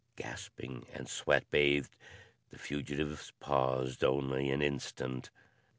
[0.15, 1.95] Gasping and sweat bathed,
[2.49, 5.29] the fugitives paused only an instant.